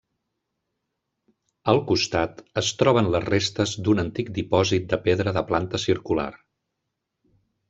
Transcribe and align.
Al 1.73 1.81
costat 1.91 2.41
es 2.61 2.71
troben 2.79 3.09
les 3.17 3.27
restes 3.27 3.75
d'un 3.89 4.03
antic 4.05 4.33
dipòsit 4.39 4.89
de 4.95 5.01
pedra 5.09 5.35
de 5.39 5.45
planta 5.53 5.83
circular. 5.89 6.29